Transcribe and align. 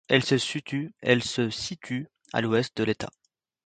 Elle 0.07 0.23
se 0.23 0.39
situe 0.47 0.95
à 2.33 2.41
l'ouest 2.41 2.75
de 2.75 2.83
l'État. 2.83 3.11